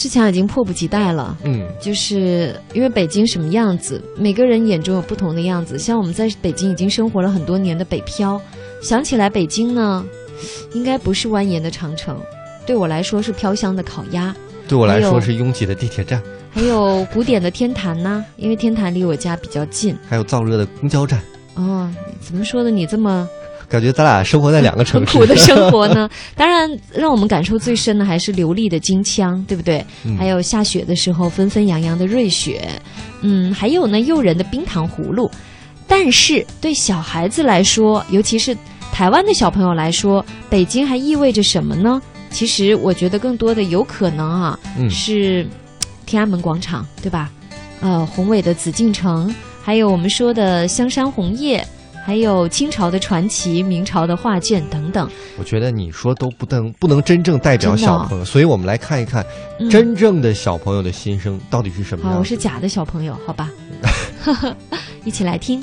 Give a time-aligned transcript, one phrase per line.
[0.00, 1.36] 志强已经迫不及待了。
[1.44, 5.78] 嗯，就是因为北京什么样子，每个人眼中有不同的样子。
[5.78, 8.40] 像我们在北京已经生活了很多年的北漂，
[8.82, 10.02] 想起来北京呢，
[10.72, 12.18] 应该不是蜿蜒的长城，
[12.64, 14.34] 对我来说是飘香的烤鸭，
[14.66, 19.94] 对我来说是拥挤的地铁站，还有古典的天坛呐、因为天坛离我家比较近。
[20.08, 21.20] 还有燥热的公交站，
[21.56, 22.70] 哦，怎么说的？
[22.70, 23.28] 你这么
[23.70, 25.12] 感觉咱俩生活在两个城市。
[25.16, 26.10] 很苦的生活呢？
[26.34, 29.84] 当然，让我们感受最深的还是流利的京腔，对不对？
[30.04, 32.68] 嗯还有下雪的时候纷纷扬扬的瑞雪，
[33.20, 35.30] 嗯，还有呢诱人的冰糖葫芦。
[35.86, 38.56] 但是对小孩子来说，尤其是
[38.92, 42.02] 台湾的小朋友来说，北京还意味着什么呢？
[42.30, 45.46] 其实我觉得更多的有可能啊，嗯是
[46.06, 47.30] 天安门广场，对吧？
[47.80, 51.66] 呃，宏伟的紫禁城，还有我们说的香山红叶，
[52.04, 55.08] 还有清朝的传奇、明朝的画卷等等。
[55.38, 59.24] 我觉得你说都不能不能真正代表小朋友，所以我们来看一看
[59.58, 62.18] 嗯真正的小朋友的心声到底是什么好。
[62.18, 63.48] 我是假的小朋友，好吧？
[65.04, 65.62] 一起来听。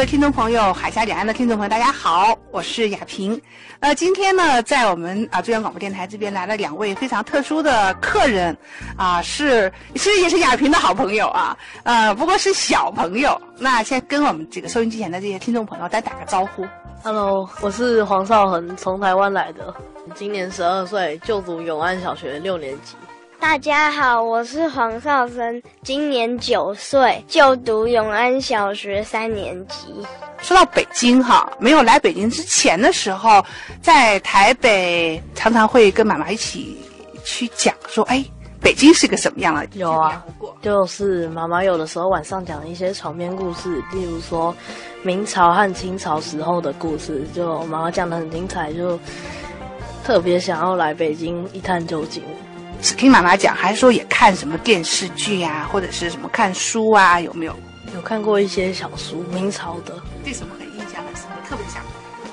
[0.00, 3.38] 位听众朋友，海峡两岸的听众朋友，大家好，我是雅萍。
[3.80, 8.56] 呃，今天呢，在我们啊中央广播电台这边来了两位非常特殊的客人，
[8.96, 13.38] 啊，是是也是雅萍的好朋友啊，呃，不过是小朋友。
[13.58, 16.66] 那先跟我们这个收音机前的这些听众朋友再打个招呼。
[17.04, 19.74] Hello，我是黄少恒，从台湾来的，
[20.14, 22.96] 今年十二岁，就读永安小学六年级。
[23.40, 29.86] 大家好，我是黄少生，今年九岁，就读永安小学三年级。
[30.42, 33.42] 说到北京哈，没有来北京之前的时候，
[33.80, 36.76] 在台北常常会跟妈妈一起
[37.24, 38.22] 去讲说，哎，
[38.60, 39.66] 北京是个什么样的？
[39.72, 40.22] 有啊
[40.60, 44.54] 就是妈妈有的时候晚上讲一些床边故事，例如说
[45.02, 48.98] 明朝和清朝时候的故事，就妈妈讲的很精彩，就
[50.04, 52.22] 特别想要来北京一探究竟。
[52.82, 57.20] 只听妈妈讲，还是说也看什么电视剧啊，或者是什么看书啊？
[57.20, 57.54] 有没有？
[57.94, 61.82] 有看过一些小书，明朝的对什么很印象很深刻，特别想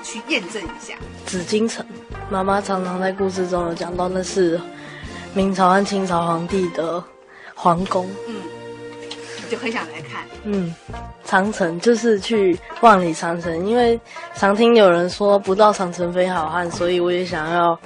[0.03, 0.93] 去验证一下。
[1.25, 1.85] 紫禁城，
[2.29, 4.61] 妈妈常常在故事中有讲到，那是
[5.33, 7.03] 明朝和清朝皇帝的
[7.55, 8.07] 皇宫。
[8.27, 8.35] 嗯，
[9.49, 10.23] 就很想来看。
[10.43, 10.73] 嗯，
[11.25, 13.99] 长城就是去万里长城，因为
[14.35, 17.77] 常听有人说不到长城非好汉，所以我也想要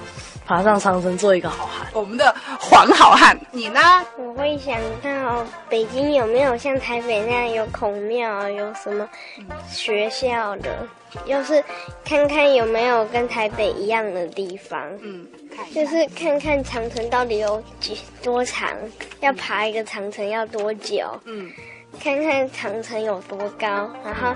[0.52, 1.88] 爬上长城做一个好汉。
[1.94, 3.80] 我们的黄好汉，你呢？
[4.18, 9.08] 我会想看哦，北京有没有像台北那样有孔庙啊，有什么
[9.70, 10.86] 学校的，
[11.26, 11.64] 要是
[12.04, 15.26] 看看有没有跟台北一样的地方，嗯。
[15.74, 18.70] 就是看看长城到底有几多长，
[19.22, 21.50] 要爬一个长城要多久，嗯，
[22.04, 24.36] 看看长城有多高，然后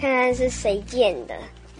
[0.00, 1.34] 看看是谁建的。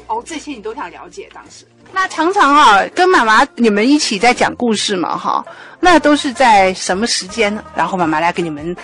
[0.06, 1.64] 哦，这些你都想了解，当时。
[1.92, 5.44] 那常常啊，跟妈妈你们一起在讲故事嘛，哈，
[5.80, 7.56] 那都是在什么时间？
[7.74, 8.74] 然后妈妈来跟你们，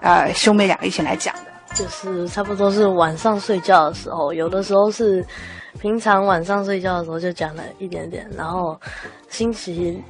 [0.00, 1.42] 呃，兄妹两个一起来讲的。
[1.74, 5.24] 就是差不多是晚上睡觉的时候，有的时候是
[5.80, 8.78] 平常晚上睡觉的时候就讲了一点点，然后
[9.28, 10.02] 星期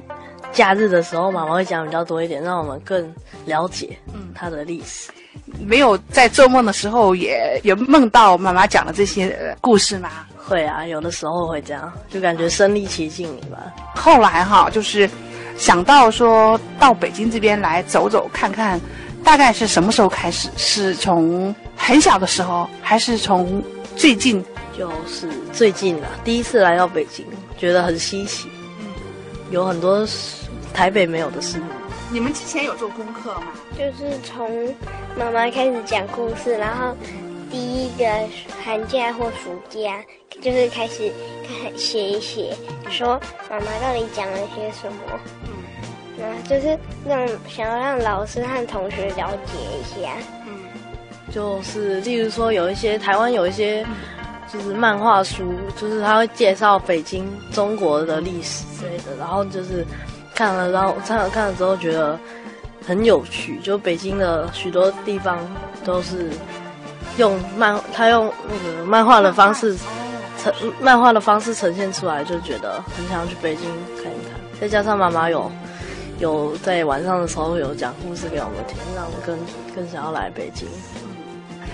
[0.51, 3.13] 假日的时候妈妈会讲比较多一点，让我们更
[3.45, 5.09] 了解嗯它的历史。
[5.65, 10.09] 没有在做梦的时候也也梦到妈妈讲的这些、呃故事吗？
[10.37, 13.57] 会啊，有的时候会这样，就感觉身临其境里吧。
[13.95, 15.09] 后来哈，就是
[15.57, 18.79] 想到说到北京这边来走走看看，
[19.23, 20.49] 大概是什么时候开始？
[20.55, 23.61] 是从很小的时候，还是从
[23.95, 24.43] 最近？
[24.77, 27.25] 就是最近啊，第一次来到北京，
[27.57, 28.47] 觉得很稀奇，
[29.49, 30.07] 有很多
[30.71, 31.59] 台北没有的事。
[32.09, 33.47] 你们之前有做功课吗？
[33.77, 34.73] 就是从
[35.17, 36.95] 妈妈开始讲故事，然后
[37.51, 38.05] 第一个
[38.63, 40.01] 寒假或暑假，
[40.41, 41.11] 就是开始
[41.45, 42.55] 看写一写，
[42.89, 43.19] 说
[43.49, 45.19] 妈妈到底讲了些什么。
[45.45, 45.53] 嗯
[46.19, 46.75] 然后就是
[47.05, 50.13] 让想要让老师和同学了解一下。
[50.47, 50.65] 嗯
[51.31, 53.85] 就是例如说有一些台湾有一些
[54.51, 59.85] 就是漫画书，就是他会介绍北京中国的历史之类的，然后就是
[60.37, 62.17] 看了，然后看了看了之后觉得
[62.85, 65.39] 很有趣，就北京的许多地方
[65.83, 66.29] 都是
[67.17, 69.75] 用漫，他用那个漫画的方式
[70.37, 74.39] 呈漫画的方式呈现出来，就觉得很想要去北京看一看。
[74.61, 75.51] 再加上妈妈有
[76.19, 79.35] 有在晚上的时候有讲故事给我们听，让我更
[79.75, 80.67] 更想要来北京。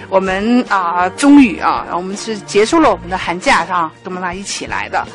[0.10, 5.06] 我们啊、终于啊，我们是结束了我们的寒假啊，跟妈妈一起来的。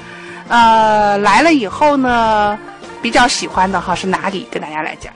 [0.48, 2.58] 呃，来了以后呢，
[3.02, 4.46] 比较喜欢的哈是哪里？
[4.50, 5.12] 跟大家来讲。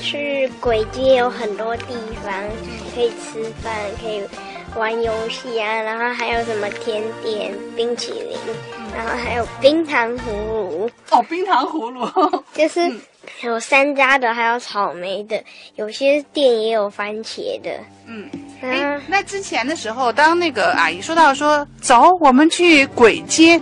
[0.00, 2.32] 去鬼街有很多地方
[2.94, 4.22] 可以吃饭，可以
[4.78, 8.36] 玩游戏啊，然后还有什么甜点、冰淇淋，
[8.94, 12.06] 然后还有冰糖葫芦，哦，冰糖葫芦。
[12.54, 12.80] 就是
[13.42, 15.42] 有山楂的，还有草莓的，
[15.76, 17.70] 有些店也有番茄的。
[18.06, 18.30] 嗯，
[19.08, 23.58] 那之前的时候，当那个阿姨说到说走，我们去鬼街，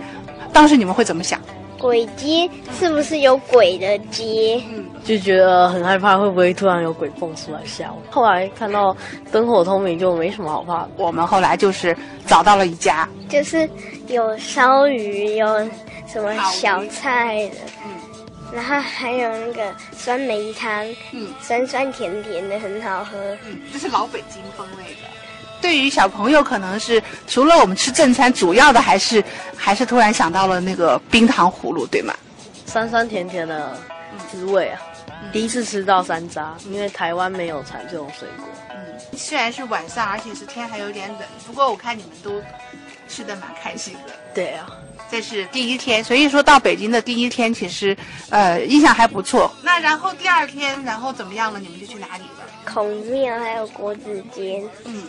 [0.51, 1.39] 当时你们会怎么想？
[1.85, 2.49] 鬼街
[2.79, 4.59] 是不是有鬼的街？
[4.71, 8.01] 嗯就觉得很害怕，会不会突然有鬼蹦出来吓我？
[8.09, 8.95] 后来看到
[9.31, 10.89] 灯火通明，就没什么好怕的。
[10.97, 11.95] 我们后来就是
[12.25, 13.69] 找到了一家，就是
[14.07, 15.45] 有烧鱼，有
[16.07, 17.91] 什么小菜的，嗯
[18.51, 23.15] 然后还有那个酸梅汤，嗯酸酸甜甜的，很好喝。
[23.45, 25.07] 嗯，这是老北京风味的。
[25.65, 29.23] 对于小朋友，可能是除了我们吃正餐，主要的还是
[29.57, 32.13] 还是突然想到了那个冰糖葫芦，对吗？
[32.67, 33.75] 酸酸甜甜的
[34.29, 34.79] 滋味啊！
[35.33, 38.47] 第一次吃到山楂，因为台湾没有产这种水果。
[38.75, 42.39] 嗯，虽然是晚上，而且是天还有点冷，不过我看你们都
[43.07, 44.13] 吃的蛮开心的。
[44.35, 44.67] 对啊，
[45.09, 47.97] 这是第一天，所以说到北京的第一天，其实
[48.29, 49.51] 呃印象还不错。
[49.63, 51.59] 那然后第二天，然后怎么样了？
[51.59, 52.45] 你们就去哪里了？
[52.71, 55.03] 孔庙还有国子监，嗯，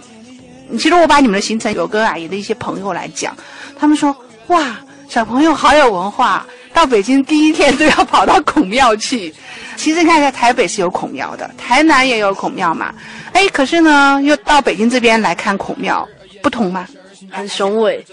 [0.73, 3.37] 其实我把你们的行程有跟阿姨的一些朋友来讲，
[3.79, 4.15] 他们说
[4.49, 4.79] 哇，
[5.09, 9.35] 小朋友好有文化，到北京第一天都要跑到孔庙去。
[9.77, 12.95] 其实你看，在台北是有孔庙的，台南也有孔庙嘛。
[13.33, 16.09] 哎，可是呢，又到北京这边来看孔庙，
[16.43, 16.87] 不同吗？
[17.31, 18.05] 很雄伟，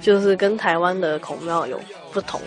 [0.00, 1.80] 就是跟台湾的孔庙有
[2.12, 2.40] 不同。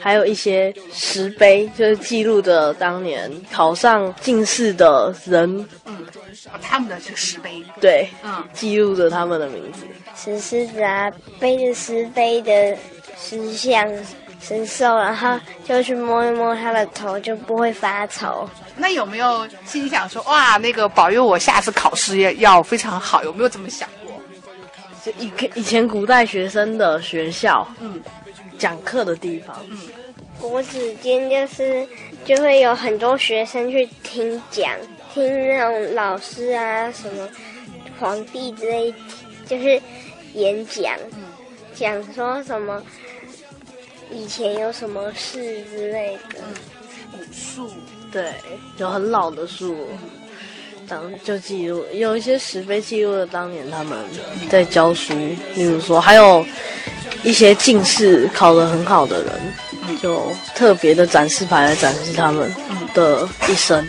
[0.00, 5.66] 还有一些石碑，就是记录着当年考上进士的人，
[6.60, 7.62] 他们的是石碑。
[7.80, 9.86] 对，嗯，记录着他们的名字。
[10.16, 12.76] 石狮子啊，背着石碑的
[13.18, 13.88] 石像
[14.40, 18.48] 神兽，然后就去摸一摸它的头，就不会发愁。
[18.76, 23.24] 那有没有心想说哇，那个保佑我下次考试要要非常好？
[23.24, 24.20] 有没有这么想过？
[25.04, 28.00] 就以以前古代学生的学校，嗯
[28.58, 29.78] 讲课的地方，嗯
[30.40, 31.86] 国子监就是
[32.24, 34.70] 就会有很多学生去听讲，
[35.14, 37.28] 听那种老师啊什么
[38.00, 38.92] 皇帝之类，
[39.46, 39.80] 就是
[40.34, 40.92] 演讲，
[41.72, 42.82] 讲说什么
[44.10, 46.40] 以前有什么事之类的。
[47.12, 47.70] 古树。
[48.10, 48.32] 对，
[48.78, 49.88] 有很老的树，
[50.88, 53.96] 当就记录有一些石碑记录了当年他们
[54.48, 55.14] 在教书，
[55.54, 56.44] 例如说还有
[57.22, 62.52] 一些进士考得很好的人，就特别的展示牌来展示他们
[62.94, 63.84] 的一生，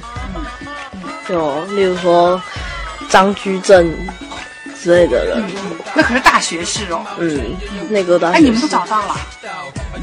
[1.27, 2.41] 就例如说
[3.09, 3.91] 张居正
[4.81, 5.43] 之类的人，
[5.93, 7.03] 那可是大学士哦。
[7.17, 7.55] 嗯，
[7.89, 9.15] 那个大哎，你们都找到了？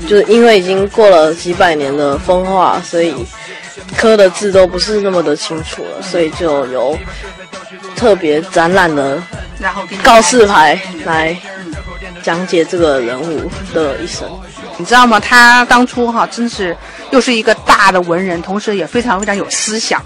[0.09, 3.15] 就是因为已经过了几百年的风化，所以
[3.97, 6.99] 刻的字都不是那么的清楚了，所以就有
[7.95, 9.23] 特别展览的
[10.03, 11.37] 告示牌来
[12.23, 14.29] 讲解这个人物的一生。
[14.79, 15.21] 你知道吗？
[15.21, 16.77] 他当初哈、真是
[17.11, 20.03] 又是一个大的文人，同时也非常非常有思想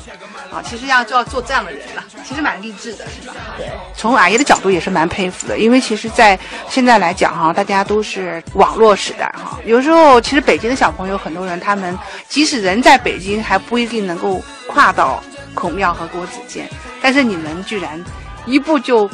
[0.57, 0.63] 啊。
[0.65, 3.35] 其实要就要做这样的人了，其实蛮励志的，是吧？
[3.57, 6.39] 对，从阿姨的角度也是蛮佩服的，因为其实，在
[6.69, 11.97] 现在来讲哈，大家都是网络时代哈，有时候其实北京的小朋友很多人，他们
[12.29, 15.23] 即使人在北京，还不一定能够跨到
[15.55, 16.69] 孔庙和国子监，
[17.01, 18.03] 但是你们居然
[18.45, 19.09] 一步就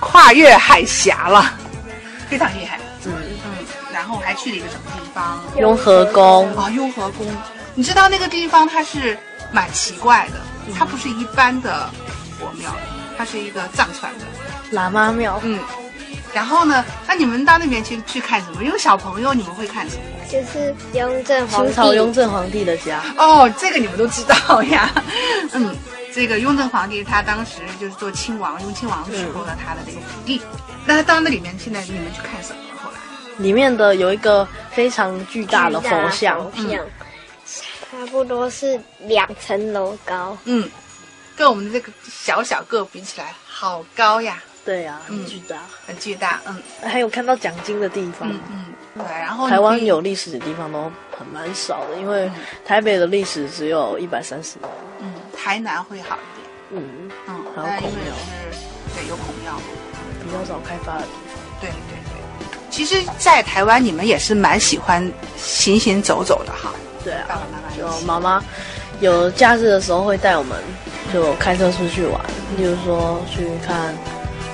[0.00, 1.52] 跨越海峡了，
[2.28, 2.78] 非常厉害。
[3.04, 3.12] 嗯，
[3.44, 5.40] 嗯，然后还去了一个什么地方？
[5.56, 7.26] 雍和宫啊，雍和宫，
[7.74, 9.16] 你知道那个地方它是
[9.52, 11.88] 蛮奇怪的，它不是一般的
[12.38, 12.74] 佛庙，
[13.16, 14.24] 它是一个藏传的。
[14.76, 15.58] 喇嘛庙，嗯，
[16.34, 18.62] 然后呢，那你们到那边去去看什么？
[18.62, 20.02] 因为小朋友你们会看什么？
[20.30, 23.00] 就是雍正皇清朝雍，正皇帝的家。
[23.16, 24.90] 哦，这个你们都知道呀。
[25.52, 25.74] 嗯，
[26.14, 30.42] 这个雍正皇帝他当时就是做亲王，雍亲王的时候呢，他的这个府邸。
[30.84, 32.58] 那他到那里面，现在你们去看什么？
[32.82, 32.98] 后来，
[33.38, 36.84] 里面的有一个非常巨大的佛像，佛像
[37.90, 40.36] 差不多是两层楼高。
[40.44, 40.68] 嗯，
[41.36, 45.56] 跟我们的这个小小个比起来，好高呀，对呀、嗯很巨大。
[45.86, 46.40] 很巨大。
[46.46, 48.64] 嗯还有看到奖金的地方，嗯嗯，
[48.96, 49.04] 对。
[49.06, 50.82] 然后台湾有历史的地方都
[51.16, 52.30] 很蛮少的，因为
[52.64, 54.70] 台北的历史只有一百三十年。
[55.00, 56.82] 嗯，台南会好一点。
[56.82, 58.14] 嗯，嗯，还有但因为孔庙
[58.52, 59.58] 是对有孔庙。
[60.20, 61.42] 比较早开发的地方。
[61.60, 66.70] 对对对，其实，在台湾你们也是蛮喜欢行行走走的哈。
[67.08, 67.40] 对啊
[67.74, 68.44] 就妈妈
[69.00, 70.58] 有假日的时候会带我们
[71.10, 72.20] 就开车出去玩，
[72.58, 73.94] 例如说去看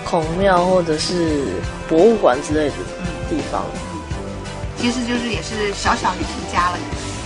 [0.05, 1.47] 孔孔庙或者是
[1.89, 2.75] 博物馆之类的
[3.29, 3.65] 地方。
[4.79, 6.79] 其实就是也是小小旅行家了。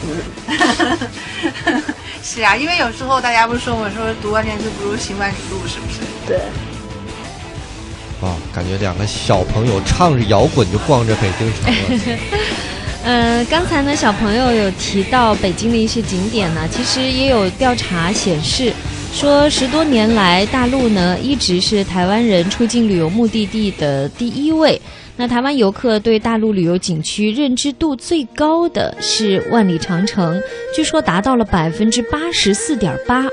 [0.06, 1.82] 嗯
[2.22, 6.00] 是啊，因为有时候大家不是说我说读万卷书不如行万里路，是不是？
[6.26, 6.38] 对，
[8.22, 12.18] 啊，感觉两个小朋友唱着摇滚就逛着北京城了。
[13.08, 18.70] 呃，刚才呢，小朋友有提到北京的一些景点呢，其实也有调查显示，
[19.14, 24.78] 说十多年来，大陆呢一直是台湾人出境旅游目的地的第一位。
[25.16, 30.38] 那台湾游客对大陆旅游景区认知度最高的是万里长城，
[30.76, 33.24] 据说达到了百分之八十四点八。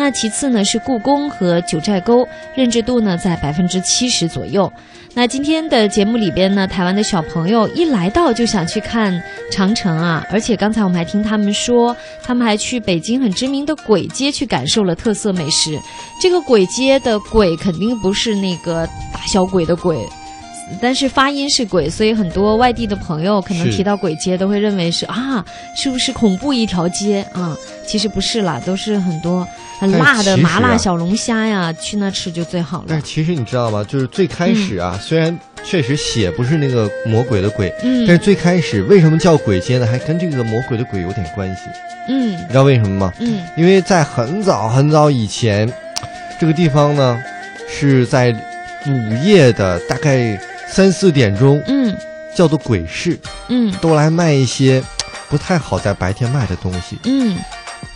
[0.00, 4.72] 那其次呢是故宫和九寨沟，认知度呢在百分之七十左右。
[5.12, 15.78] 那今天的节目里边呢，台湾的小朋友一来到就想去看长城啊，而且刚才我们还听他们说，他们还去北京很知名的簋街去感受了特色美食。
[16.18, 19.98] 这个簋街的“簋”肯定不是那个大小鬼的“鬼”。
[20.80, 27.56] 但是发音是鬼，所以很多外地的朋友可能提到鬼街都会认为是啊，是不是恐怖一条街啊？
[27.86, 29.46] 其实不是啦，都是很多
[29.78, 33.06] 很辣的麻辣小龙虾呀，去那吃就最好了但是。
[33.06, 33.84] 其实你知道吗？
[33.88, 39.86] 就是最开始啊，虽然确实写不是那个魔鬼的鬼，嗯但是最开始为什么叫鬼街呢？
[39.86, 41.62] 还跟这个魔鬼的鬼有点关系。
[42.08, 43.12] 嗯你知道为什么吗？
[43.18, 45.70] 嗯因为在很早很早以前，
[46.40, 47.20] 这个地方呢
[47.68, 48.30] 是在
[48.86, 50.38] 午夜的大概
[50.70, 51.94] 三四点钟，嗯
[52.36, 54.82] 叫做鬼市，嗯都来卖一些
[55.28, 56.98] 不太好在白天卖的东西。
[57.04, 57.36] 嗯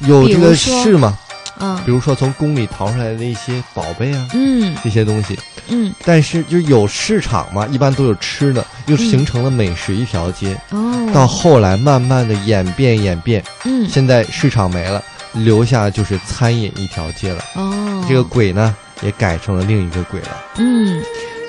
[0.00, 1.16] 有这个市吗？
[1.58, 5.38] 啊比如说从宫里淘出来的一些宝贝啊，嗯这些东西。
[5.68, 10.54] 嗯但是就有市场嘛，一般都有吃的，又形成了美食一条街。
[10.70, 15.02] 哦，到后来慢慢的演变演变，嗯现在市场没了，
[15.32, 17.42] 留下就是餐饮一条街了。
[17.54, 20.44] 哦这个鬼呢，也改成了另一个鬼了。
[20.56, 21.02] 嗯，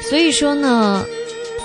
[0.08, 1.04] 所以说呢，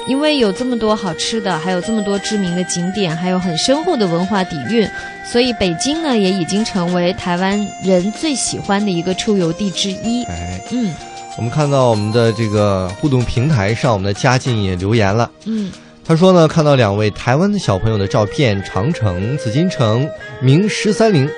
[0.07, 4.89] 因为有这么多好吃的，还有这么多知名的景点，还有很深厚的文化底蕴，
[5.25, 10.25] 所以北京呢也已经成为台湾人最喜欢的一个出游地之一。
[10.25, 10.93] 哎，嗯
[11.37, 15.31] 我们看到我们的这个互动平台上，我们的嘉靖也留言了。
[15.45, 15.71] 嗯
[16.05, 20.09] 他说呢，看到两位台湾的小朋友的照片，长城、紫禁城、
[20.41, 21.29] 明十三陵，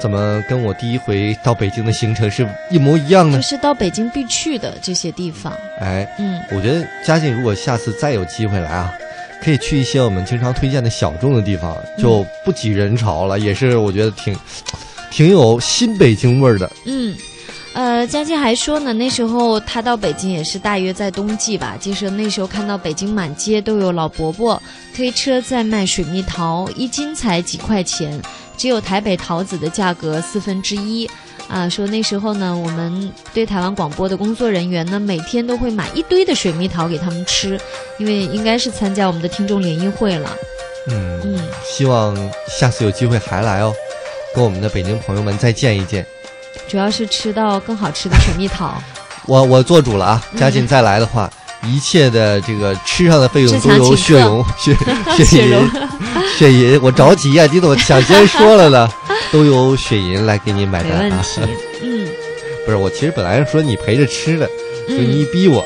[0.00, 3.42] 怎么跟我第一回到北京的行程是一模一样呢就？
[3.42, 5.52] 是到北京必去的这些地方。
[5.78, 8.92] 哎，嗯我觉得嘉靖如果下次再有机会来啊，
[9.42, 14.34] 可以去一些我们经常推荐的小众的地方，就不挤人潮了，也是我觉得挺
[15.10, 16.70] 挺有新北京味儿的。
[16.86, 17.14] 嗯。
[17.72, 24.60] 呃，佳琪还说呢，那时候他到北京也是大约在冬季吧，就是那时候看到北京满街都有老伯伯
[24.92, 28.20] 推车在卖水蜜桃，一斤才几块钱，
[28.60, 31.08] 只有台北桃子的价格四分之一。
[31.48, 37.58] 啊，说那时候呢，我们对台湾广播的工作人员呢，每天都会买一堆的水蜜桃给他们吃，
[37.96, 40.30] 因为应该是参加我们的听众联谊会了。
[40.88, 42.14] 嗯，嗯，希望
[42.46, 43.72] 下次有机会还来哦，
[44.34, 46.06] 跟我们的北京朋友们再见一见。
[46.68, 48.74] 主要是吃到更好吃的水蜜桃。
[49.26, 51.28] 我我做主了啊，嗯嘉靖再来的话，
[51.64, 54.76] 一切的这个吃上的费用都由强请客血融 血
[55.16, 55.68] 血血银融
[56.38, 58.88] 血银，我着急呀、你怎么抢先说了呢？
[59.30, 61.10] 都由血银来给你买单。
[61.82, 62.08] 嗯
[62.66, 64.46] 不是，我其实本来是说你陪着吃的，
[64.88, 65.64] 就你逼我，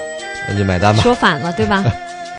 [0.49, 1.03] 那就买单吧。
[1.03, 1.85] 说反了对吧？